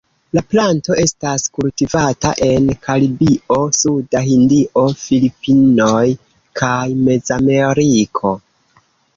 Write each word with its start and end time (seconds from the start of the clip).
La 0.35 0.41
planto 0.51 0.95
estas 1.01 1.43
kultivata 1.57 2.31
en 2.47 2.71
Karibio 2.87 3.57
suda 3.81 4.23
Hindio, 4.31 4.87
Filipinoj 5.03 6.03
kaj 6.63 6.83
Mezameriko. 7.07 8.35